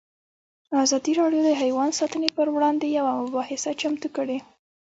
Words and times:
ازادي 0.83 1.13
راډیو 1.19 1.41
د 1.47 1.51
حیوان 1.61 1.89
ساتنه 1.99 2.27
پر 2.37 2.47
وړاندې 2.55 2.87
یوه 2.97 3.11
مباحثه 3.21 3.71
چمتو 3.81 4.07
کړې. 4.15 4.37